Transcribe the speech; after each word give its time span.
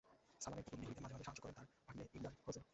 সালামের 0.43 0.63
পুতুল 0.65 0.79
বিক্রিতে 0.81 1.03
মাঝে 1.03 1.15
মাঝে 1.15 1.25
সাহায্য 1.27 1.41
করেন 1.43 1.55
তাঁর 1.57 1.67
ভাগনে 1.87 2.03
ইমরান 2.17 2.35
হোসেন। 2.45 2.63